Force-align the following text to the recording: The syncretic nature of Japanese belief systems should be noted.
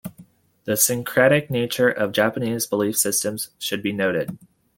The 0.63 0.77
syncretic 0.77 1.51
nature 1.51 1.87
of 1.87 2.11
Japanese 2.11 2.65
belief 2.65 2.97
systems 2.97 3.51
should 3.59 3.83
be 3.83 3.91
noted. 3.93 4.35